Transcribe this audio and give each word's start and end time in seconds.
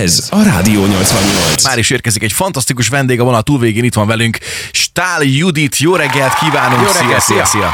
Ez 0.00 0.28
a 0.30 0.42
Rádió 0.42 0.86
88. 0.86 1.64
Már 1.64 1.78
is 1.78 1.90
érkezik 1.90 2.22
egy 2.22 2.32
fantasztikus 2.32 2.88
vendég 2.88 3.20
a 3.20 3.24
vonal 3.24 3.42
túlvégén, 3.42 3.84
itt 3.84 3.94
van 3.94 4.06
velünk 4.06 4.38
Stál 4.72 5.22
Judit. 5.22 5.78
Jó 5.78 5.94
reggelt 5.94 6.34
kívánunk! 6.34 6.80
Jó 6.82 7.00
reggelt, 7.00 7.20
szia, 7.22 7.44
szia! 7.44 7.70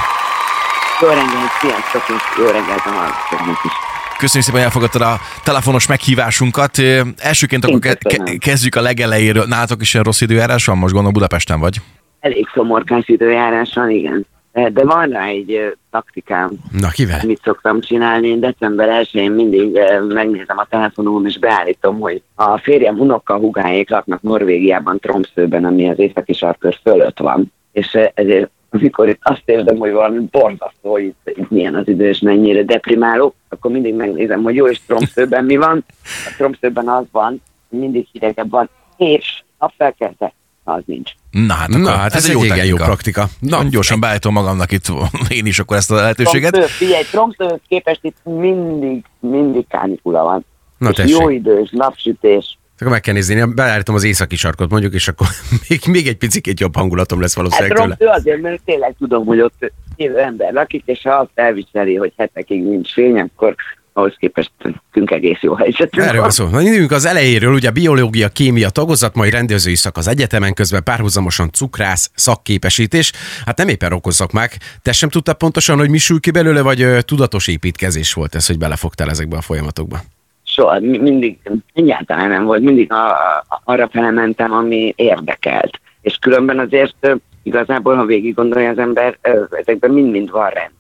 Jó 1.00 1.08
reggelt, 1.08 1.50
sziasztok, 1.60 2.02
és 2.16 2.22
jó 2.38 2.44
reggelt 2.44 2.82
a 2.84 2.88
hallgatóknak 2.88 3.60
is. 3.64 3.72
Köszönjük 4.18 4.44
szépen, 4.44 4.52
hogy 4.52 4.60
elfogadtad 4.60 5.00
a 5.00 5.20
telefonos 5.42 5.86
meghívásunkat. 5.86 6.78
Elsőként 7.16 7.64
akkor 7.64 7.80
ke- 7.80 8.38
kezdjük 8.38 8.74
a 8.74 8.80
legelejéről. 8.80 9.44
Nálatok 9.44 9.80
is 9.80 9.92
ilyen 9.92 10.04
rossz 10.04 10.20
időjárás 10.20 10.64
van? 10.64 10.76
Most 10.76 10.92
gondolom 10.92 11.12
Budapesten 11.12 11.60
vagy. 11.60 11.80
Elég 12.20 12.48
szomorkás 12.54 13.02
időjárás 13.06 13.70
van, 13.74 13.90
igen. 13.90 14.26
De 14.56 14.70
de 14.70 14.84
van 14.84 15.08
rá 15.08 15.26
egy 15.26 15.52
ö, 15.52 15.68
taktikám, 15.90 16.50
Na, 16.80 16.88
kivel? 16.88 17.20
mit 17.26 17.40
szoktam 17.42 17.80
csinálni. 17.80 18.28
Én 18.28 18.40
december 18.40 19.04
1-én 19.04 19.30
mindig 19.30 19.74
ö, 19.74 20.04
megnézem 20.04 20.58
a 20.58 20.66
telefonom, 20.70 21.26
és 21.26 21.38
beállítom, 21.38 22.00
hogy 22.00 22.22
a 22.34 22.58
férjem 22.58 23.00
unoka 23.00 23.36
hugáék 23.36 23.90
laknak 23.90 24.22
Norvégiában, 24.22 24.98
Tromszőben, 24.98 25.64
ami 25.64 25.88
az 25.88 25.98
északi 25.98 26.32
sarkör 26.32 26.78
fölött 26.82 27.18
van. 27.18 27.52
És 27.72 27.98
ezért 28.14 28.50
amikor 28.70 29.08
itt 29.08 29.20
azt 29.22 29.42
érzem, 29.44 29.76
hogy 29.76 29.92
valami 29.92 30.18
borzasztó, 30.30 30.90
hogy 30.90 31.04
itt, 31.04 31.38
itt 31.38 31.50
milyen 31.50 31.74
az 31.74 31.88
idő, 31.88 32.08
és 32.08 32.18
mennyire 32.18 32.62
deprimáló, 32.62 33.34
akkor 33.48 33.70
mindig 33.70 33.94
megnézem, 33.94 34.42
hogy 34.42 34.54
jó, 34.54 34.66
és 34.66 34.80
Tromszőben 34.86 35.44
mi 35.44 35.56
van. 35.56 35.84
A 36.02 36.34
Tromszőben 36.36 36.88
az 36.88 37.04
van, 37.10 37.42
mindig 37.68 38.06
hidegebb 38.12 38.50
van, 38.50 38.68
és 38.96 39.42
napfelkelte, 39.58 40.32
az 40.66 40.82
nincs. 40.86 41.10
Na 41.30 41.54
hát, 41.54 41.68
Na, 41.68 41.90
hát 41.90 42.14
ez, 42.14 42.24
egy 42.24 42.32
jó 42.32 42.44
igen 42.44 42.66
jó 42.66 42.76
praktika. 42.76 43.28
Na, 43.40 43.62
gyorsan 43.62 44.00
beállítom 44.00 44.32
magamnak 44.32 44.72
itt 44.72 44.86
én 45.28 45.46
is 45.46 45.58
akkor 45.58 45.76
ezt 45.76 45.90
a 45.90 45.94
lehetőséget. 45.94 46.52
Tromsző, 46.52 46.72
figyelj, 46.72 47.02
Tromszőhöz 47.10 47.60
képest 47.68 48.00
itt 48.02 48.16
mindig, 48.24 49.04
mindig 49.20 49.66
kánikula 49.68 50.22
van. 50.22 50.44
Na, 50.78 50.88
és 50.88 50.96
tessék. 50.96 51.18
jó 51.18 51.28
idős, 51.28 51.70
napsütés. 51.72 52.58
Akkor 52.78 52.92
meg 52.92 53.00
kell 53.00 53.14
nézni, 53.14 53.34
én 53.34 53.54
beállítom 53.54 53.94
az 53.94 54.04
északi 54.04 54.36
sarkot 54.36 54.70
mondjuk, 54.70 54.94
és 54.94 55.08
akkor 55.08 55.26
még, 55.68 55.80
még 55.86 56.06
egy 56.06 56.16
picit 56.16 56.60
jobb 56.60 56.76
hangulatom 56.76 57.20
lesz 57.20 57.34
Hát 57.34 57.44
valószínűleg 57.44 57.78
tőle. 57.78 57.94
Tromsző 57.94 58.18
azért, 58.18 58.40
mert 58.40 58.60
tényleg 58.64 58.94
tudom, 58.98 59.26
hogy 59.26 59.40
ott 59.40 59.72
élő 59.96 60.18
ember 60.18 60.52
lakik, 60.52 60.82
és 60.86 61.02
ha 61.02 61.10
azt 61.10 61.30
elviseli, 61.34 61.94
hogy 61.94 62.12
hetekig 62.16 62.62
nincs 62.62 62.92
fény, 62.92 63.20
akkor 63.20 63.54
ahhoz 63.96 64.14
képest 64.18 64.50
nekünk 64.62 65.10
egész 65.10 65.40
jó 65.40 65.54
helyzetünk 65.54 66.06
Erről 66.06 66.20
van. 66.20 66.30
szó. 66.30 66.46
Na, 66.46 66.60
indulunk 66.60 66.90
az 66.90 67.06
elejéről, 67.06 67.54
ugye 67.54 67.70
biológia, 67.70 68.28
kémia 68.28 68.68
tagozat, 68.68 69.14
majd 69.14 69.32
rendezői 69.32 69.74
szak 69.74 69.96
az 69.96 70.08
egyetemen, 70.08 70.54
közben 70.54 70.82
párhuzamosan 70.82 71.50
cukrász, 71.52 72.10
szakképesítés. 72.14 73.12
Hát 73.46 73.58
nem 73.58 73.68
éppen 73.68 73.88
rokos 73.88 74.14
szakmák. 74.14 74.58
Te 74.82 74.92
sem 74.92 75.08
tudtad 75.08 75.36
pontosan, 75.36 75.78
hogy 75.78 75.90
mi 75.90 75.98
sül 75.98 76.20
ki 76.20 76.30
belőle, 76.30 76.62
vagy 76.62 76.82
ö, 76.82 77.00
tudatos 77.00 77.48
építkezés 77.48 78.12
volt 78.12 78.34
ez, 78.34 78.46
hogy 78.46 78.58
belefogtál 78.58 79.10
ezekbe 79.10 79.36
a 79.36 79.40
folyamatokba? 79.40 79.98
Soha, 80.44 80.80
mi- 80.80 80.98
mindig, 80.98 81.38
egyáltalán 81.74 82.28
nem 82.28 82.44
volt, 82.44 82.62
mindig 82.62 82.92
a, 82.92 83.10
a, 83.10 83.60
arra 83.64 83.88
felementem, 83.92 84.52
ami 84.52 84.92
érdekelt. 84.96 85.80
És 86.00 86.16
különben 86.20 86.58
azért 86.58 87.16
igazából, 87.42 87.96
ha 87.96 88.04
végig 88.04 88.34
gondolja 88.34 88.70
az 88.70 88.78
ember, 88.78 89.18
ezekben 89.50 89.90
mind-mind 89.90 90.30
van 90.30 90.48
rendszer. 90.50 90.74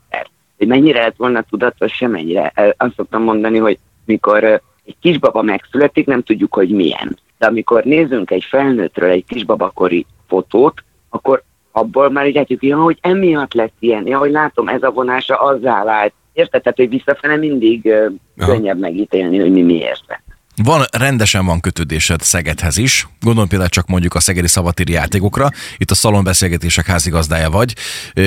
Hogy 0.58 0.66
mennyire 0.66 1.00
lett 1.00 1.16
volna 1.16 1.42
tudatos, 1.42 1.92
semennyire. 1.92 2.52
Azt 2.76 2.94
szoktam 2.94 3.22
mondani, 3.22 3.58
hogy 3.58 3.78
mikor 4.04 4.44
egy 4.84 4.96
kisbaba 5.00 5.42
megszületik, 5.42 6.06
nem 6.06 6.22
tudjuk, 6.22 6.54
hogy 6.54 6.70
milyen. 6.70 7.18
De 7.38 7.46
amikor 7.46 7.84
nézzünk 7.84 8.30
egy 8.30 8.44
felnőttről 8.44 9.10
egy 9.10 9.24
kisbabakori 9.24 10.06
fotót, 10.28 10.84
akkor 11.08 11.42
abból 11.70 12.10
már 12.10 12.26
így 12.26 12.34
látjuk, 12.34 12.62
ja, 12.62 12.78
hogy 12.78 12.98
emiatt 13.00 13.54
lett 13.54 13.74
ilyen, 13.78 14.06
ja, 14.06 14.18
hogy 14.18 14.30
látom, 14.30 14.68
ez 14.68 14.82
a 14.82 14.90
vonása 14.90 15.36
azzá 15.36 15.84
vált. 15.84 16.12
Érted? 16.32 16.62
Tehát, 16.62 16.78
hogy 16.78 16.88
visszafele 16.88 17.36
mindig 17.36 17.92
Aha. 18.36 18.52
könnyebb 18.52 18.78
megítélni, 18.78 19.38
hogy 19.38 19.52
mi 19.52 19.62
miért 19.62 20.02
lett. 20.06 20.24
Van, 20.64 20.82
rendesen 20.98 21.46
van 21.46 21.60
kötődésed 21.60 22.20
Szegedhez 22.20 22.76
is. 22.76 23.08
Gondolom 23.20 23.48
például 23.48 23.70
csak 23.70 23.86
mondjuk 23.86 24.14
a 24.14 24.20
szegedi 24.20 24.46
szabatéri 24.46 24.92
játékokra. 24.92 25.48
Itt 25.78 25.90
a 25.90 25.94
szalonbeszélgetések 25.94 26.86
házigazdája 26.86 27.50
vagy. 27.50 27.74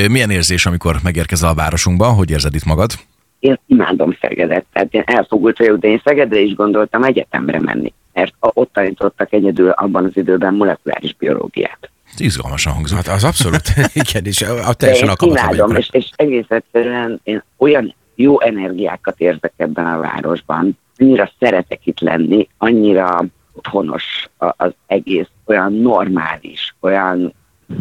Milyen 0.10 0.30
érzés, 0.30 0.66
amikor 0.66 0.96
megérkezel 1.04 1.50
a 1.50 1.54
városunkba? 1.54 2.06
Hogy 2.06 2.32
érzed 2.32 2.56
itt 2.56 2.66
magad? 2.66 2.92
Én 3.40 3.60
imádom 3.68 4.18
Szegedet, 4.22 4.66
tehát 4.74 4.94
én 4.94 5.04
elfogult 5.06 5.58
vagyok, 5.58 5.78
de 5.78 5.88
én 5.88 6.02
Szegedre 6.04 6.40
is 6.40 6.56
gondoltam 6.56 7.04
egyetemre 7.04 7.60
menni, 7.60 7.94
mert 8.14 8.34
ott 8.40 8.74
tanítottak 8.74 9.34
egyedül 9.34 9.70
abban 9.70 10.06
az 10.06 10.18
időben 10.18 10.54
molekuláris 10.54 11.16
biológiát. 11.16 11.90
Izgalmasan 12.18 12.74
hangzik. 12.74 12.96
Hát 12.96 13.08
az 13.08 13.24
abszolút. 13.24 13.62
igen, 14.04 14.26
és 14.26 14.42
a, 14.42 14.54
a 14.54 14.68
De 14.68 14.74
teljesen 14.74 15.10
én 15.10 15.30
imádom, 15.30 15.76
és, 15.76 15.90
és 15.92 16.10
egész 16.16 16.50
egyszerűen 16.50 17.20
én 17.24 17.44
olyan 17.58 17.96
jó 18.16 18.42
energiákat 18.42 19.20
érzek 19.20 19.54
ebben 19.58 19.86
a 19.86 20.00
városban, 20.00 20.78
annyira 21.00 21.32
szeretek 21.40 21.86
itt 21.86 22.00
lenni, 22.00 22.48
annyira 22.58 23.26
otthonos 23.54 24.30
a- 24.38 24.54
az 24.58 24.72
egész, 24.88 25.28
olyan 25.46 25.74
normális, 25.74 26.76
olyan, 26.80 27.34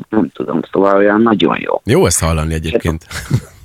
nem 0.08 0.30
tudom, 0.32 0.60
szóval 0.72 0.96
olyan 0.96 1.22
nagyon 1.22 1.56
jó. 1.60 1.80
Jó 1.84 2.06
ezt 2.06 2.20
hallani 2.20 2.54
egyébként. 2.54 3.06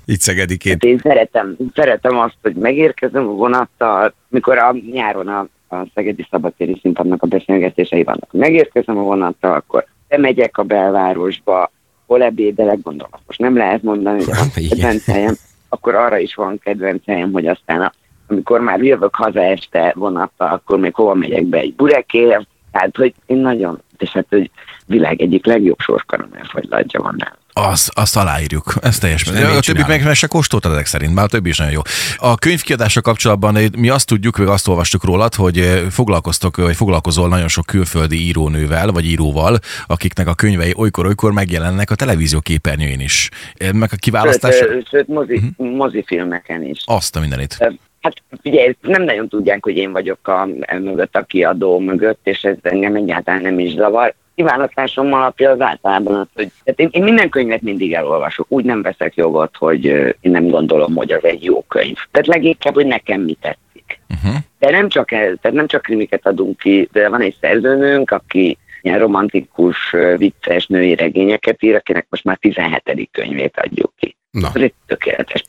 Itt 0.05 0.19
szegediként. 0.19 0.83
Hát 0.83 0.91
én 0.91 0.97
szeretem, 0.97 1.55
szeretem 1.73 2.17
azt, 2.17 2.35
hogy 2.41 2.53
megérkezem 2.55 3.27
a 3.27 3.31
vonattal, 3.31 4.13
mikor 4.27 4.57
a 4.57 4.75
nyáron 4.91 5.27
a, 5.27 5.47
a 5.75 5.87
Szegedi 5.93 6.27
Szabadtéri 6.29 6.79
Színpadnak 6.81 7.23
a 7.23 7.27
beszélgetései 7.27 8.03
vannak. 8.03 8.31
Megérkezem 8.31 8.97
a 8.97 9.01
vonattal, 9.01 9.51
akkor 9.53 9.85
bemegyek 10.07 10.57
a 10.57 10.63
belvárosba, 10.63 11.71
hol 12.05 12.21
ebédelek, 12.23 12.81
gondolom, 12.81 13.19
most 13.27 13.39
nem 13.39 13.57
lehet 13.57 13.81
mondani, 13.83 14.23
van 14.23 14.35
Igen. 14.55 14.69
kedvenc 14.69 15.05
helyem, 15.05 15.35
akkor 15.69 15.95
arra 15.95 16.17
is 16.17 16.35
van 16.35 16.59
kedvenc 16.59 17.05
helyem, 17.05 17.31
hogy 17.31 17.47
aztán 17.47 17.81
a, 17.81 17.93
amikor 18.33 18.59
már 18.59 18.83
jövök 18.83 19.15
haza 19.15 19.43
este 19.43 19.93
vonattal, 19.95 20.47
akkor 20.47 20.79
még 20.79 20.93
hova 20.93 21.13
megyek 21.13 21.45
be 21.45 21.57
egy 21.57 21.73
burekért, 21.73 22.47
tehát, 22.71 22.95
hogy 22.95 23.13
én 23.25 23.37
nagyon, 23.37 23.81
és 23.97 24.09
hát, 24.09 24.25
hogy 24.29 24.49
világ 24.85 25.21
egyik 25.21 25.45
legjobb 25.45 25.79
sorkaramell 25.79 26.43
fagylatja 26.43 27.01
van 27.01 27.15
nálam. 27.17 27.41
Azt, 27.71 27.91
azt 27.93 28.17
aláírjuk. 28.17 28.73
Ez 28.81 28.97
teljes. 28.97 29.27
A 29.27 29.59
többit 29.59 29.87
meg, 29.87 30.03
meg 30.03 30.15
se 30.15 30.27
kóstoltad 30.27 30.71
ezek 30.71 30.85
szerint, 30.85 31.13
bár 31.13 31.25
a 31.25 31.27
többi 31.27 31.49
is 31.49 31.57
nagyon 31.57 31.73
jó. 31.73 31.81
A 32.15 32.37
könyvkiadása 32.37 33.01
kapcsolatban 33.01 33.55
eh, 33.55 33.65
mi 33.77 33.89
azt 33.89 34.07
tudjuk, 34.07 34.37
vagy 34.37 34.47
azt 34.47 34.67
olvastuk 34.67 35.03
rólad, 35.03 35.35
hogy 35.35 35.57
eh, 35.57 35.79
foglalkoztok, 35.89 36.57
vagy 36.57 36.75
foglalkozol 36.75 37.27
nagyon 37.27 37.47
sok 37.47 37.65
külföldi 37.65 38.27
írónővel, 38.27 38.91
vagy 38.91 39.05
íróval, 39.05 39.57
akiknek 39.87 40.27
a 40.27 40.33
könyvei 40.33 40.73
olykor-olykor 40.75 41.31
megjelennek 41.31 41.91
a 41.91 41.95
televízió 41.95 42.39
képernyőjén 42.39 42.99
is. 42.99 43.29
Eh, 43.57 43.71
Meg 43.71 43.89
a 43.93 43.95
kiválasztás, 43.95 44.55
Sőt, 44.55 44.87
sőt 44.89 45.07
mozi, 45.07 45.33
uh-huh. 45.33 45.75
mozifilmeken 45.75 46.63
is. 46.63 46.81
azt 46.85 47.15
a 47.15 47.19
mindenit. 47.19 47.57
Hát 48.03 48.21
figyelj, 48.41 48.75
nem 48.81 49.03
nagyon 49.03 49.27
tudják, 49.27 49.63
hogy 49.63 49.77
én 49.77 49.91
vagyok 49.91 50.27
a, 50.27 50.47
e 50.59 50.79
mögött, 50.79 51.15
a 51.15 51.23
kiadó 51.23 51.79
mögött, 51.79 52.19
és 52.23 52.43
ez 52.43 52.55
engem 52.61 52.95
egyáltalán 52.95 53.41
nem 53.41 53.59
is 53.59 53.73
zavar. 53.73 54.13
Kiválasztásom 54.35 55.13
alapja 55.13 55.51
az 55.51 55.61
általában 55.61 56.15
az, 56.15 56.27
hogy 56.35 56.51
tehát 56.63 56.79
én, 56.79 56.89
én 56.91 57.03
minden 57.03 57.29
könyvet 57.29 57.61
mindig 57.61 57.93
elolvasok. 57.93 58.45
Úgy 58.49 58.65
nem 58.65 58.81
veszek 58.81 59.15
jogot, 59.15 59.55
hogy 59.57 59.85
én 60.19 60.31
nem 60.31 60.47
gondolom, 60.47 60.95
hogy 60.95 61.11
az 61.11 61.23
egy 61.23 61.43
jó 61.43 61.61
könyv. 61.67 61.97
Tehát 62.11 62.27
leginkább, 62.27 62.73
hogy 62.73 62.85
nekem 62.85 63.21
mi 63.21 63.37
tetszik. 63.41 63.99
Uh-huh. 64.09 64.41
De 64.59 64.71
nem 64.71 64.89
csak 64.89 65.11
ez, 65.11 65.35
tehát 65.41 65.57
nem 65.57 65.67
csak 65.67 65.81
krimiket 65.81 66.27
adunk 66.27 66.57
ki, 66.57 66.89
de 66.91 67.09
van 67.09 67.21
egy 67.21 67.35
szerzőnőnk, 67.41 68.11
aki 68.11 68.57
ilyen 68.81 68.99
romantikus, 68.99 69.95
vicces 70.17 70.67
női 70.67 70.95
regényeket 70.95 71.63
ír, 71.63 71.75
akinek 71.75 72.07
most 72.09 72.23
már 72.23 72.37
17. 72.37 73.09
könyvét 73.11 73.57
adjuk 73.57 73.93
ki. 73.97 74.15
Na. 74.31 74.47
Ez 74.53 74.61
egy 74.61 74.73
tökéletes. 74.85 75.43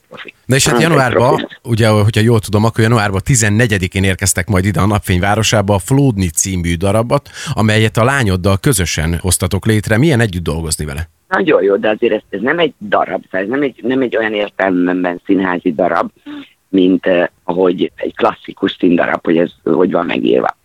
Na 0.45 0.55
és 0.55 0.67
hát 0.67 0.75
egy 0.75 0.81
januárban, 0.81 1.47
ugye, 1.63 1.87
hogyha 1.87 2.21
jól 2.21 2.39
tudom, 2.39 2.63
akkor 2.63 2.83
januárban 2.83 3.21
14-én 3.25 4.03
érkeztek 4.03 4.47
majd 4.47 4.65
ide 4.65 4.79
a 4.79 4.85
Napfény 4.85 5.19
városába 5.19 5.73
a 5.73 5.79
Flódni 5.79 6.29
című 6.29 6.75
darabot, 6.75 7.29
amelyet 7.53 7.97
a 7.97 8.03
lányoddal 8.03 8.57
közösen 8.57 9.17
hoztatok 9.21 9.65
létre. 9.65 9.97
Milyen 9.97 10.19
együtt 10.19 10.43
dolgozni 10.43 10.85
vele? 10.85 11.09
Nagyon 11.27 11.63
jó, 11.63 11.75
de 11.75 11.89
azért 11.89 12.13
ez, 12.13 12.21
ez 12.29 12.41
nem 12.41 12.59
egy 12.59 12.73
darab, 12.79 13.23
szóval 13.23 13.41
ez 13.41 13.47
nem 13.47 13.61
egy, 13.61 13.79
nem 13.83 14.01
egy 14.01 14.17
olyan 14.17 14.33
értelemben 14.33 15.21
színházi 15.25 15.73
darab, 15.73 16.11
mint 16.69 17.05
eh, 17.05 17.27
ahogy 17.43 17.91
egy 17.95 18.15
klasszikus 18.15 18.75
színdarab, 18.79 19.25
hogy 19.25 19.37
ez 19.37 19.51
hogy 19.63 19.91
van 19.91 20.05
megírva. 20.05 20.57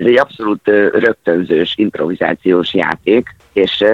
Ez 0.00 0.06
egy 0.06 0.18
abszolút 0.18 0.60
rögtönzős, 0.92 1.74
improvizációs 1.76 2.74
játék, 2.74 3.36
és 3.52 3.84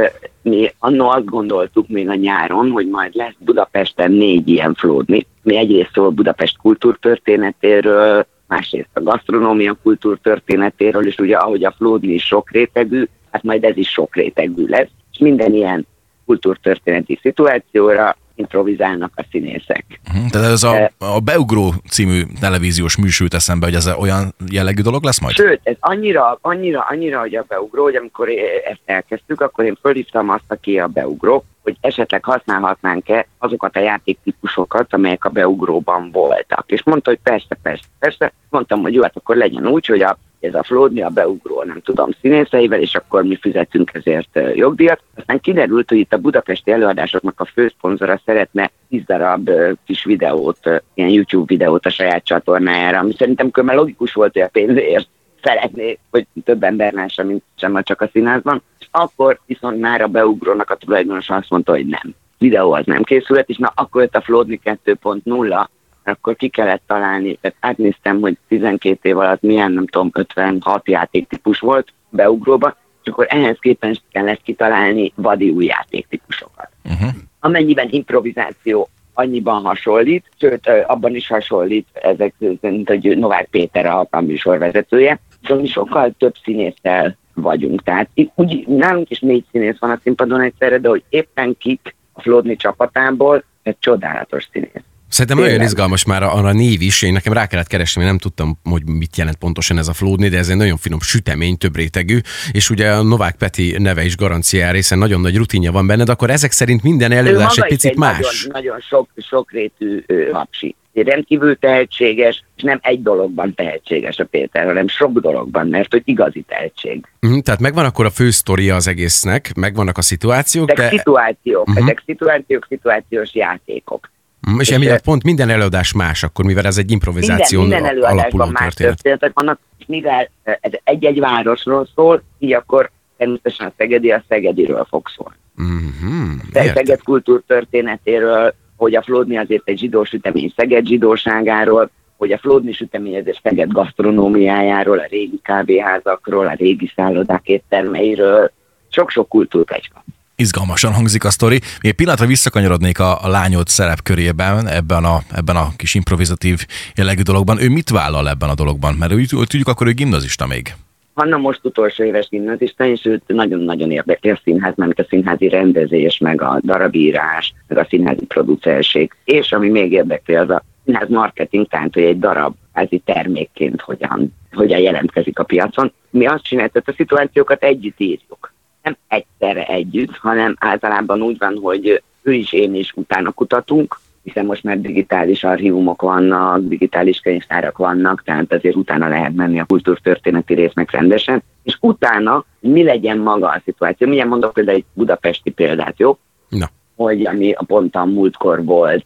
mi 0.42 0.70
annó 0.78 1.08
azt 1.08 1.24
gondoltuk 1.24 1.88
még 1.88 2.08
a 2.08 2.14
nyáron, 2.14 2.70
hogy 2.70 2.88
majd 2.88 3.14
lesz 3.14 3.34
Budapesten 3.38 4.12
négy 4.12 4.48
ilyen 4.48 4.74
flódni. 4.74 5.26
Mi 5.42 5.56
egyrészt 5.56 5.90
szól 5.92 6.10
Budapest 6.10 6.58
kultúrtörténetéről, 6.58 8.26
másrészt 8.46 8.88
a 8.92 9.02
gasztronómia 9.02 9.76
kultúrtörténetéről, 9.82 11.06
és 11.06 11.18
ugye 11.18 11.36
ahogy 11.36 11.64
a 11.64 11.74
flódni 11.76 12.12
is 12.12 12.24
sok 12.24 12.50
rétegű, 12.50 13.04
hát 13.30 13.42
majd 13.42 13.64
ez 13.64 13.76
is 13.76 13.88
sok 13.88 14.16
rétegű 14.16 14.66
lesz, 14.66 14.90
és 15.12 15.18
minden 15.18 15.54
ilyen 15.54 15.86
kultúrtörténeti 16.26 17.18
szituációra 17.22 18.16
improvizálnak 18.36 19.12
a 19.14 19.24
színészek. 19.30 20.00
Tehát 20.30 20.50
ez 20.50 20.62
a, 20.62 20.90
a 20.98 21.20
Beugró 21.20 21.74
című 21.88 22.22
televíziós 22.40 22.96
műsor 22.96 23.26
jut 23.26 23.34
eszembe, 23.34 23.66
hogy 23.66 23.74
ez 23.74 23.88
olyan 23.98 24.34
jellegű 24.50 24.82
dolog 24.82 25.04
lesz 25.04 25.20
majd? 25.20 25.34
Sőt, 25.34 25.60
ez 25.62 25.76
annyira, 25.80 26.38
annyira, 26.40 26.86
annyira, 26.88 27.20
hogy 27.20 27.34
a 27.34 27.44
beugró, 27.48 27.82
hogy 27.82 27.94
amikor 27.94 28.28
ezt 28.64 28.80
elkezdtük, 28.84 29.40
akkor 29.40 29.64
én 29.64 29.78
fölhívtam 29.80 30.28
azt, 30.28 30.44
aki 30.48 30.78
a 30.78 30.86
beugró, 30.86 31.44
hogy 31.62 31.76
esetleg 31.80 32.24
használhatnánk-e 32.24 33.26
azokat 33.38 33.76
a 33.76 33.80
játéktípusokat, 33.80 34.94
amelyek 34.94 35.24
a 35.24 35.28
beugróban 35.28 36.10
voltak. 36.10 36.64
És 36.66 36.82
mondta, 36.82 37.10
hogy 37.10 37.18
persze, 37.22 37.56
persze, 37.62 37.84
persze. 37.98 38.32
Mondtam, 38.48 38.80
hogy 38.80 38.94
jó, 38.94 39.02
hát 39.02 39.16
akkor 39.16 39.36
legyen 39.36 39.66
úgy, 39.66 39.86
hogy 39.86 40.02
a 40.02 40.18
ez 40.40 40.54
a 40.54 40.62
Flódni 40.62 41.02
a 41.02 41.08
beugró, 41.08 41.62
nem 41.62 41.80
tudom, 41.80 42.10
színészeivel, 42.20 42.80
és 42.80 42.94
akkor 42.94 43.22
mi 43.22 43.36
fizetünk 43.36 43.90
ezért 43.94 44.38
jogdíjat. 44.54 45.02
Aztán 45.16 45.40
kiderült, 45.40 45.88
hogy 45.88 45.98
itt 45.98 46.12
a 46.12 46.18
budapesti 46.18 46.70
előadásoknak 46.70 47.40
a 47.40 47.44
főszponzora 47.44 48.20
szeretne 48.24 48.70
10 48.88 49.02
darab 49.06 49.50
kis 49.86 50.04
videót, 50.04 50.82
ilyen 50.94 51.10
YouTube 51.10 51.44
videót 51.46 51.86
a 51.86 51.90
saját 51.90 52.24
csatornájára, 52.24 52.98
ami 52.98 53.12
szerintem 53.18 53.50
már 53.62 53.76
logikus 53.76 54.12
volt, 54.12 54.32
hogy 54.32 54.42
a 54.42 54.48
pénzért 54.48 55.08
szeretné, 55.42 55.98
hogy 56.10 56.26
több 56.44 56.62
ember 56.62 56.92
lássa, 56.92 57.24
mint 57.24 57.42
sem 57.56 57.82
csak 57.82 58.00
a 58.00 58.08
színházban. 58.12 58.62
És 58.78 58.86
akkor 58.90 59.40
viszont 59.46 59.80
már 59.80 60.00
a 60.00 60.06
beugrónak 60.06 60.70
a 60.70 60.74
tulajdonos 60.74 61.30
azt 61.30 61.50
mondta, 61.50 61.72
hogy 61.72 61.86
nem. 61.86 62.14
Videó 62.38 62.72
az 62.72 62.86
nem 62.86 63.02
készült, 63.02 63.48
és 63.48 63.56
na 63.56 63.72
akkor 63.74 64.02
jött 64.02 64.16
a 64.16 64.20
Flódni 64.20 64.60
2.0, 64.64 65.66
akkor 66.08 66.36
ki 66.36 66.48
kellett 66.48 66.82
találni, 66.86 67.38
tehát 67.40 67.56
átnéztem, 67.60 68.20
hogy 68.20 68.36
12 68.48 69.08
év 69.08 69.18
alatt 69.18 69.42
milyen, 69.42 69.72
nem 69.72 69.86
tudom, 69.86 70.10
56 70.12 70.88
játéktípus 70.88 71.58
volt 71.58 71.92
beugróba, 72.08 72.76
és 73.02 73.10
akkor 73.10 73.26
ehhez 73.28 73.56
képest 73.60 74.02
kellett 74.12 74.42
kitalálni 74.42 75.12
vadi 75.14 75.50
új 75.50 75.64
játéktípusokat. 75.64 76.68
Uh-huh. 76.84 77.10
Amennyiben 77.40 77.88
improvizáció 77.90 78.88
annyiban 79.14 79.62
hasonlít, 79.62 80.24
sőt, 80.38 80.68
abban 80.86 81.14
is 81.14 81.28
hasonlít, 81.28 81.86
ezek 81.92 82.34
szerint, 82.60 82.88
hogy 82.88 83.18
Novák 83.18 83.48
Péter 83.50 83.86
a, 83.86 84.06
a 84.10 84.20
műsorvezetője, 84.20 85.20
és 85.42 85.48
mi 85.48 85.66
sokkal 85.66 86.14
több 86.18 86.34
színésszel 86.44 87.16
vagyunk. 87.34 87.82
Tehát 87.82 88.08
itt 88.14 88.30
úgy, 88.34 88.66
nálunk 88.66 89.10
is 89.10 89.20
négy 89.20 89.44
színész 89.50 89.78
van 89.78 89.90
a 89.90 90.00
színpadon 90.02 90.40
egyszerre, 90.40 90.78
de 90.78 90.88
hogy 90.88 91.04
éppen 91.08 91.56
kik 91.58 91.94
a 92.12 92.20
Flódni 92.20 92.56
csapatából, 92.56 93.44
egy 93.62 93.78
csodálatos 93.78 94.48
színész. 94.52 94.84
Szerintem 95.16 95.44
olyan 95.44 95.60
izgalmas 95.60 96.04
már 96.04 96.22
a, 96.22 96.34
a 96.34 96.52
név 96.52 96.82
is, 96.82 97.02
én 97.02 97.12
nekem 97.12 97.32
rá 97.32 97.46
kellett 97.46 97.66
keresni, 97.66 98.00
mert 98.00 98.12
nem 98.12 98.20
tudtam, 98.20 98.58
hogy 98.62 98.86
mit 98.86 99.16
jelent 99.16 99.36
pontosan 99.36 99.78
ez 99.78 99.88
a 99.88 99.92
flódni, 99.92 100.28
de 100.28 100.38
ez 100.38 100.48
egy 100.48 100.56
nagyon 100.56 100.76
finom 100.76 101.00
sütemény, 101.00 101.56
több 101.56 101.76
rétegű, 101.76 102.18
és 102.52 102.70
ugye 102.70 102.90
a 102.90 103.02
Novák 103.02 103.36
Peti 103.36 103.74
neve 103.78 104.04
is 104.04 104.16
garanciára, 104.16 104.74
hiszen 104.74 104.98
nagyon 104.98 105.20
nagy 105.20 105.36
rutinja 105.36 105.72
van 105.72 105.86
benned, 105.86 106.08
akkor 106.08 106.30
ezek 106.30 106.52
szerint 106.52 106.82
minden 106.82 107.12
előadás 107.12 107.58
egy 107.58 107.68
picit 107.68 107.90
egy 107.90 107.96
más. 107.96 108.44
Nagyon, 108.46 108.62
nagyon 108.62 108.80
sok, 108.80 109.08
sokrétű 109.16 110.04
hapsi. 110.32 110.74
Rendkívül 110.92 111.58
tehetséges, 111.58 112.44
és 112.56 112.62
nem 112.62 112.78
egy 112.82 113.02
dologban 113.02 113.54
tehetséges 113.54 114.18
a 114.18 114.24
Péter, 114.24 114.64
hanem 114.64 114.88
sok 114.88 115.18
dologban, 115.18 115.66
mert 115.66 115.92
hogy 115.92 116.02
igazi 116.04 116.44
tehetség. 116.48 117.06
Mm, 117.26 117.38
tehát 117.38 117.60
megvan 117.60 117.84
akkor 117.84 118.04
a 118.04 118.10
fő 118.10 118.30
sztoria 118.30 118.74
az 118.74 118.88
egésznek, 118.88 119.54
megvannak 119.54 119.98
a 119.98 120.02
szituációk, 120.02 120.70
ezek 120.70 120.90
de... 120.90 120.96
szituációk, 120.96 121.68
uh-huh. 121.68 121.84
ezek 121.84 122.02
szituációk, 122.06 122.66
szituációs 122.68 123.34
játékok. 123.34 124.10
Mm, 124.50 124.60
és 124.60 124.70
emiatt 124.70 125.02
pont 125.02 125.22
minden 125.22 125.48
előadás 125.48 125.92
más, 125.92 126.22
akkor 126.22 126.44
mivel 126.44 126.64
ez 126.64 126.78
egy 126.78 126.90
improvizáció 126.90 127.60
minden, 127.60 127.82
minden 127.82 127.96
előadásban 127.96 128.48
más 128.48 128.74
történet. 128.74 129.02
történetek 129.02 129.30
vannak, 129.34 129.58
és 129.78 129.84
mivel 129.86 130.30
ez 130.42 130.72
egy-egy 130.84 131.20
városról 131.20 131.88
szól, 131.94 132.22
így 132.38 132.52
akkor 132.52 132.90
természetesen 133.16 133.66
a 133.66 133.72
Szegedi 133.76 134.10
a 134.10 134.24
Szegediről 134.28 134.86
fog 134.88 135.08
szólni. 135.08 135.36
Mm-hmm, 135.62 136.38
Szeged 136.52 137.02
kultúrtörténetéről, 137.02 138.54
hogy 138.76 138.94
a 138.94 139.02
Flódni 139.02 139.36
azért 139.36 139.68
egy 139.68 139.78
zsidó 139.78 140.04
sütemény 140.04 140.52
Szeged 140.56 140.86
zsidóságáról, 140.86 141.90
hogy 142.16 142.32
a 142.32 142.38
Flódni 142.38 142.72
sütemény 142.72 143.14
egy 143.14 143.38
Szeged 143.42 143.72
gasztronómiájáról, 143.72 144.98
a 144.98 145.06
régi 145.10 145.40
kávéházakról, 145.42 146.46
a 146.46 146.54
régi 146.54 146.92
szállodák 146.96 147.48
éttermeiről, 147.48 148.50
sok-sok 148.88 149.28
kultúrpecska 149.28 150.04
izgalmasan 150.36 150.92
hangzik 150.92 151.24
a 151.24 151.30
sztori. 151.30 151.60
Még 151.82 151.92
pillanatra 151.92 152.26
visszakanyarodnék 152.26 152.98
a, 153.00 153.24
a 153.24 153.28
lányod 153.28 153.66
szerepkörében, 153.66 154.68
ebben 154.68 155.04
a, 155.04 155.18
ebben 155.34 155.56
a 155.56 155.68
kis 155.76 155.94
improvizatív 155.94 156.66
jellegű 156.94 157.22
dologban. 157.22 157.62
Ő 157.62 157.68
mit 157.68 157.90
vállal 157.90 158.28
ebben 158.28 158.48
a 158.48 158.54
dologban? 158.54 158.94
Mert 158.94 159.12
úgy, 159.12 159.28
tudjuk, 159.28 159.68
akkor 159.68 159.86
ő 159.86 159.92
gimnazista 159.92 160.46
még. 160.46 160.74
Hanna 161.14 161.36
most 161.36 161.60
utolsó 161.62 162.04
éves 162.04 162.28
gimnazista, 162.28 162.86
és 162.86 163.04
őt 163.04 163.22
nagyon-nagyon 163.26 163.90
érdekli 163.90 164.30
a 164.30 164.40
színház, 164.44 164.72
mert 164.76 164.98
a 164.98 165.06
színházi 165.08 165.48
rendezés, 165.48 166.18
meg 166.18 166.42
a 166.42 166.60
darabírás, 166.62 167.54
meg 167.68 167.78
a 167.78 167.86
színházi 167.88 168.24
producerség. 168.24 169.12
És 169.24 169.52
ami 169.52 169.68
még 169.68 169.92
érdekli, 169.92 170.34
az 170.34 170.50
a 170.50 170.62
színház 170.84 171.08
marketing, 171.08 171.68
tehát 171.68 171.94
hogy 171.94 172.02
egy 172.02 172.18
darab 172.18 172.54
házi 172.72 173.02
termékként 173.04 173.80
hogyan, 173.80 174.34
hogyan 174.52 174.80
jelentkezik 174.80 175.38
a 175.38 175.44
piacon. 175.44 175.92
Mi 176.10 176.26
azt 176.26 176.44
csináljuk, 176.44 176.72
hogy 176.72 176.82
a 176.86 176.92
szituációkat 176.96 177.62
együtt 177.62 178.00
írjuk 178.00 178.54
nem 178.86 178.96
egyszerre 179.08 179.66
együtt, 179.66 180.16
hanem 180.16 180.56
általában 180.58 181.22
úgy 181.22 181.38
van, 181.38 181.58
hogy 181.62 182.02
ő 182.22 182.32
is, 182.32 182.52
én 182.52 182.74
is 182.74 182.92
utána 182.94 183.30
kutatunk, 183.30 183.98
hiszen 184.22 184.44
most 184.44 184.62
már 184.62 184.80
digitális 184.80 185.44
archívumok 185.44 186.02
vannak, 186.02 186.60
digitális 186.60 187.20
könyvtárak 187.20 187.78
vannak, 187.78 188.22
tehát 188.22 188.52
azért 188.52 188.76
utána 188.76 189.08
lehet 189.08 189.34
menni 189.34 189.60
a 189.60 189.64
kultúrtörténeti 189.64 190.54
résznek 190.54 190.90
rendesen, 190.90 191.42
és 191.62 191.76
utána 191.80 192.44
mi 192.60 192.82
legyen 192.82 193.18
maga 193.18 193.48
a 193.48 193.60
szituáció. 193.64 194.08
Milyen 194.08 194.28
mondok 194.28 194.52
például 194.52 194.76
egy 194.76 194.84
budapesti 194.92 195.50
példát, 195.50 195.98
jó? 195.98 196.18
Na. 196.48 196.66
Hogy 196.96 197.26
ami 197.26 197.52
a 197.52 197.64
pont 197.64 197.96
a 197.96 198.04
múltkor 198.04 198.64
volt, 198.64 199.04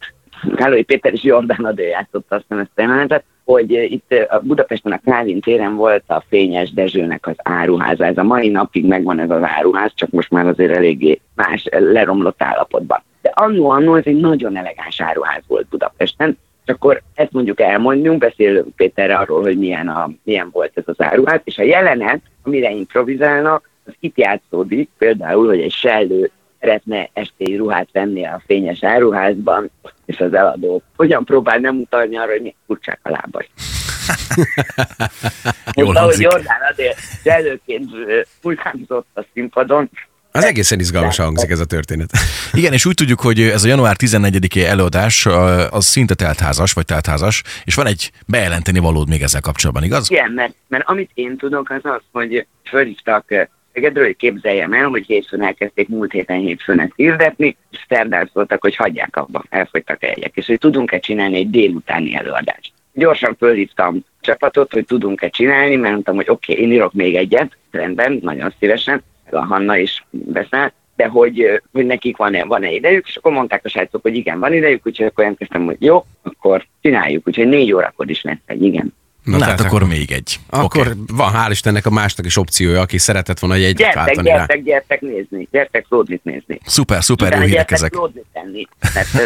Kálói 0.55 0.82
Péter 0.82 1.12
és 1.12 1.23
Jordán 1.23 1.65
Adő 1.65 1.82
játszott 1.82 2.32
aztán 2.32 2.59
ezt 2.59 2.71
a 2.75 2.81
jelenetet, 2.81 3.25
hogy 3.50 3.75
eh, 3.75 3.93
itt 3.93 4.12
eh, 4.12 4.26
a 4.29 4.38
Budapesten 4.38 4.93
a 4.93 5.00
Kálvin 5.05 5.41
téren 5.41 5.75
volt 5.75 6.02
a 6.06 6.23
Fényes 6.29 6.73
Dezsőnek 6.73 7.26
az 7.26 7.35
áruháza. 7.37 8.05
Ez 8.05 8.19
a 8.19 8.23
mai 8.23 8.49
napig 8.49 8.87
megvan 8.87 9.19
ez 9.19 9.31
az 9.31 9.43
áruház, 9.43 9.93
csak 9.94 10.11
most 10.11 10.31
már 10.31 10.47
azért 10.47 10.76
eléggé 10.76 11.20
más, 11.35 11.67
leromlott 11.70 12.43
állapotban. 12.43 13.02
De 13.23 13.32
annó, 13.35 13.70
annó 13.70 13.94
ez 13.94 14.06
egy 14.06 14.20
nagyon 14.20 14.56
elegáns 14.56 15.00
áruház 15.00 15.43
volt 15.47 15.67
Budapesten, 15.69 16.38
és 16.67 16.73
akkor 16.73 17.02
ezt 17.14 17.32
mondjuk 17.32 17.61
elmondjunk, 17.61 18.19
beszélünk 18.19 18.76
Péterre 18.76 19.17
arról, 19.17 19.43
hogy 19.43 19.58
milyen, 19.58 19.88
a, 19.88 20.11
milyen 20.23 20.49
volt 20.53 20.73
ez 20.75 20.85
az 20.87 21.03
áruház, 21.03 21.41
és 21.44 21.58
a 21.58 21.62
jelenet, 21.62 22.20
amire 22.43 22.70
improvizálnak, 22.70 23.70
az 23.87 23.93
itt 24.00 24.19
játszódik, 24.19 24.88
például, 24.99 25.46
hogy 25.46 25.61
egy 25.61 25.73
sellő 25.73 26.31
szeretne 26.60 27.10
esti 27.12 27.56
ruhát 27.56 27.88
venni 27.92 28.26
a 28.26 28.42
fényes 28.46 28.84
áruházban, 28.84 29.70
és 30.04 30.18
az 30.18 30.34
eladó 30.34 30.82
hogyan 30.96 31.24
próbál 31.24 31.58
nem 31.58 31.76
utalni 31.76 32.16
arra, 32.16 32.30
hogy 32.30 32.42
mi 32.42 32.54
furcsák 32.66 33.00
a 33.02 33.10
lábai. 33.10 33.48
Jól 35.72 35.94
hogy 35.94 36.20
Jordán 36.20 36.60
azért 36.70 36.98
előként 37.24 37.90
hullámzott 38.42 39.06
a 39.14 39.24
színpadon, 39.32 39.90
az 40.32 40.44
egészen 40.44 40.78
izgalmasan 40.78 41.24
hangzik 41.24 41.50
ez 41.50 41.60
a 41.60 41.64
történet. 41.64 42.10
Igen, 42.52 42.72
és 42.72 42.86
úgy 42.86 42.94
tudjuk, 42.94 43.20
hogy 43.20 43.40
ez 43.40 43.64
a 43.64 43.68
január 43.68 43.96
14-i 43.98 44.64
előadás 44.64 45.26
az 45.70 45.84
szinte 45.84 46.14
teltházas, 46.14 46.72
vagy 46.72 46.84
teltházas, 46.84 47.42
és 47.64 47.74
van 47.74 47.86
egy 47.86 48.10
bejelenteni 48.26 48.78
valód 48.78 49.08
még 49.08 49.22
ezzel 49.22 49.40
kapcsolatban, 49.40 49.84
igaz? 49.84 50.10
Igen, 50.10 50.30
mert, 50.30 50.54
mert 50.68 50.88
amit 50.88 51.10
én 51.14 51.36
tudok, 51.36 51.70
az 51.70 51.80
az, 51.82 52.00
hogy 52.12 52.46
fölhívtak 52.68 53.48
Szegedről, 53.72 54.05
hogy 54.05 54.17
képzeljem 54.17 54.72
el, 54.72 54.89
hogy 54.89 55.06
hétfőn 55.06 55.43
elkezdték 55.43 55.89
múlt 55.89 56.12
héten 56.12 56.39
hétfőn 56.39 56.81
ezt 56.81 56.93
hirdetni, 56.96 57.56
és 57.70 57.79
szerdán 57.89 58.31
hogy 58.58 58.77
hagyják 58.77 59.17
abba, 59.17 59.44
elfogytak 59.48 60.03
egyek, 60.03 60.36
és 60.36 60.46
hogy 60.46 60.58
tudunk-e 60.58 60.98
csinálni 60.98 61.36
egy 61.36 61.50
délutáni 61.50 62.15
előadást. 62.15 62.72
Gyorsan 62.93 63.36
fölhívtam 63.36 64.05
csapatot, 64.20 64.72
hogy 64.72 64.84
tudunk-e 64.84 65.29
csinálni, 65.29 65.77
mert 65.77 65.93
mondtam, 65.93 66.15
hogy 66.15 66.29
oké, 66.29 66.53
okay, 66.53 66.65
én 66.65 66.72
írok 66.72 66.93
még 66.93 67.15
egyet, 67.15 67.56
rendben, 67.70 68.19
nagyon 68.22 68.55
szívesen, 68.58 69.03
a 69.31 69.44
Hanna 69.44 69.77
is 69.77 70.05
beszélt, 70.10 70.72
de 70.96 71.06
hogy, 71.06 71.60
hogy 71.72 71.86
nekik 71.86 72.17
van-e, 72.17 72.44
van-e 72.44 72.70
idejük, 72.70 73.08
és 73.08 73.17
akkor 73.17 73.32
mondták 73.32 73.65
a 73.65 73.69
srácok, 73.69 74.03
hogy 74.03 74.17
igen, 74.17 74.39
van 74.39 74.53
idejük, 74.53 74.86
úgyhogy 74.86 75.06
akkor 75.06 75.19
jelentkeztem, 75.19 75.65
hogy 75.65 75.77
jó, 75.79 76.05
akkor 76.22 76.67
csináljuk, 76.81 77.29
úgyhogy 77.29 77.48
négy 77.48 77.72
órakor 77.72 78.10
is 78.10 78.22
lesz 78.22 78.39
egy, 78.46 78.62
igen. 78.62 78.94
Na, 79.24 79.36
Na 79.36 79.44
hát 79.44 79.60
akkor 79.60 79.84
még 79.84 80.10
egy. 80.10 80.41
Akkor 80.48 80.81
okay. 80.81 80.93
van, 81.06 81.32
hál' 81.34 81.50
Istennek 81.50 81.86
a 81.86 81.91
másnak 81.91 82.27
is 82.27 82.36
opciója, 82.36 82.81
aki 82.81 82.98
szeretett 82.98 83.39
volna 83.39 83.55
egy 83.55 83.62
egyet 83.62 83.77
gyertek, 83.77 84.05
váltani 84.05 84.29
gyertek, 84.29 84.56
rá. 84.56 84.62
gyertek 84.62 85.00
nézni, 85.00 85.48
gyertek 85.50 85.86
Flódnit 85.89 86.24
nézni. 86.24 86.60
Szuper, 86.67 87.05
szuper, 87.05 87.32
jó 87.32 87.41
hírek 87.41 87.70
ezek. 87.70 87.93
Flódnit 87.93 88.24
tenni. 88.32 88.67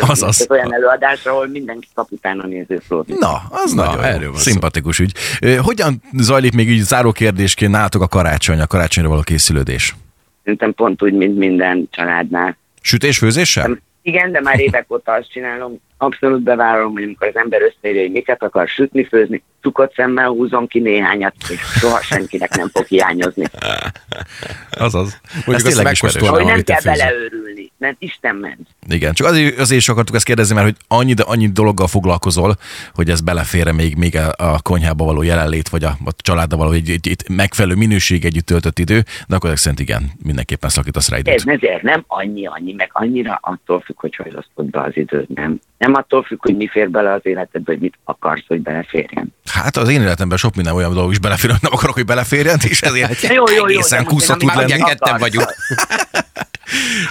az, 0.00 0.22
az. 0.22 0.40
Ez 0.40 0.46
olyan 0.56 0.74
előadás, 0.74 1.24
ahol 1.24 1.48
mindenki 1.48 1.88
kap 1.94 2.10
utána 2.10 2.46
néző 2.46 2.82
Flódnit. 2.86 3.18
Na, 3.18 3.42
az 3.50 3.72
Na, 3.72 3.84
nagyon 3.84 4.04
erről 4.04 4.30
van 4.30 4.40
Szimpatikus 4.40 4.98
ügy. 4.98 5.12
Hogyan 5.58 6.02
zajlik 6.12 6.54
még 6.54 6.70
így 6.70 6.82
záró 6.82 7.12
kérdésként 7.12 7.72
nálatok 7.72 8.02
a 8.02 8.08
karácsony, 8.08 8.60
a 8.60 8.66
karácsonyra 8.66 9.08
való 9.08 9.20
készülődés? 9.20 9.94
Szerintem 10.42 10.74
pont 10.74 11.02
úgy, 11.02 11.12
mint 11.12 11.38
minden 11.38 11.88
családnál. 11.90 12.56
Sütés, 12.80 13.18
főzéssel? 13.18 13.78
Igen, 14.02 14.32
de 14.32 14.40
már 14.40 14.60
évek 14.60 14.92
óta 14.92 15.12
azt 15.12 15.30
csinálom, 15.30 15.80
abszolút 16.04 16.42
bevállalom, 16.42 16.92
hogy 16.92 17.02
amikor 17.02 17.28
az 17.28 17.37
ember 17.37 17.61
összeírja, 17.62 18.02
hogy 18.02 18.11
miket 18.11 18.42
akar 18.42 18.68
sütni, 18.68 19.04
főzni, 19.04 19.42
cukott 19.64 19.94
szemmel 19.94 20.28
húzom 20.28 20.66
ki 20.66 20.78
néhányat, 20.78 21.34
és 21.49 21.61
soha 21.61 22.02
senkinek 22.02 22.56
nem 22.56 22.68
fog 22.68 22.87
hiányozni. 22.87 23.44
Azaz. 24.87 25.20
Mondjuk 25.46 25.68
ezt 25.68 25.82
megkóstolnám, 25.82 26.34
hogy 26.34 26.44
nem 26.44 26.62
kell 26.62 26.80
beleőrülni, 26.82 27.73
mert 27.78 27.96
Isten 27.99 28.37
ment. 28.37 28.68
Igen, 28.88 29.12
csak 29.12 29.26
azért, 29.26 29.58
azért 29.58 29.80
is 29.80 29.88
akartuk 29.88 30.14
ezt 30.14 30.25
kérdezni, 30.25 30.54
mert 30.54 30.66
hogy 30.66 30.76
annyi, 30.88 31.14
annyi 31.18 31.49
dologgal 31.49 31.87
foglalkozol, 31.87 32.54
hogy 32.94 33.08
ez 33.11 33.20
belefér 33.20 33.73
még, 33.73 33.96
még 33.96 34.18
a 34.37 34.62
konyhába 34.62 35.04
való 35.04 35.23
jelenlét, 35.23 35.68
vagy 35.68 35.84
a, 35.84 35.88
a 36.04 36.11
családdal 36.16 36.58
való 36.58 36.70
egy, 36.70 36.90
egy, 36.90 37.08
egy 37.08 37.28
megfelelő 37.28 37.75
minőség 37.75 38.25
együtt 38.25 38.46
töltött 38.46 38.78
idő, 38.78 39.02
de 39.28 39.37
akkor 39.37 39.58
szerint 39.58 39.80
igen, 39.80 40.11
mindenképpen 40.23 40.70
szakítasz 40.70 41.11
rá 41.11 41.18
időt. 41.18 41.34
Ez 41.34 41.42
ezért 41.46 41.82
nem 41.82 42.04
annyi, 42.06 42.46
annyi, 42.46 42.73
meg 42.73 42.90
annyira 42.92 43.38
attól 43.42 43.80
függ, 43.80 44.00
hogy 44.00 44.16
hogy 44.16 44.34
osztod 44.37 44.70
be 44.70 44.80
az 44.80 44.96
időt, 44.96 45.28
nem. 45.28 45.61
Nem 45.78 45.93
attól 45.94 46.22
függ, 46.22 46.38
hogy 46.40 46.56
mi 46.56 46.68
fér 46.68 46.90
bele 46.90 47.12
az 47.12 47.20
életedbe, 47.22 47.72
hogy 47.72 47.80
mit 47.80 47.94
akarsz, 48.04 48.44
hogy 48.46 48.60
beleférjen. 48.60 49.34
Hát 49.50 49.76
az 49.76 49.88
én 49.88 50.00
életemben 50.00 50.38
sok 50.38 50.54
minden 50.54 50.74
olyan 50.74 50.94
dolog 50.94 51.10
is 51.10 51.18
belefér, 51.18 51.50
hogy 51.50 51.62
nem 51.62 51.72
akarok, 51.72 51.94
hogy 51.94 52.04
beleférjen, 52.04 52.58
és 52.68 52.80
ezért 52.80 53.20
Jó, 53.22 53.34
jó, 53.34 53.54
jó, 53.56 53.64
egészen 53.64 54.06
most 54.10 54.26
tud 54.26 54.54
lenni. 54.54 54.72
Oké, 54.82 54.82
ketten 54.82 55.18
vagyunk. 55.18 55.54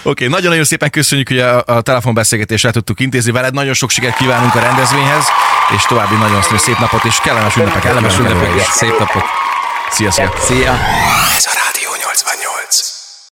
okay, 0.04 0.28
nagyon-nagyon 0.28 0.64
szépen 0.64 0.90
köszönjük, 0.90 1.28
hogy 1.28 1.40
a, 1.40 1.64
a 1.66 1.82
telefonbeszélgetést 1.82 2.66
el 2.66 2.72
tudtuk 2.72 3.00
intézni 3.00 3.32
veled. 3.32 3.54
Nagyon 3.54 3.74
sok 3.74 3.90
sikert 3.90 4.18
kívánunk 4.18 4.56
a 4.56 4.60
rendezvényhez, 4.60 5.26
és 5.76 5.84
további 5.84 6.16
nagyon 6.16 6.42
szép 6.42 6.78
napot, 6.78 7.04
és 7.04 7.20
kellemes 7.20 7.56
ünnepeket. 7.56 7.84
Kellemes 7.84 8.18
ünnepeket, 8.18 8.66
szép 8.66 9.00
napot. 9.00 9.24
Szia, 9.90 10.12
szia. 10.12 10.32
Szia! 10.38 10.74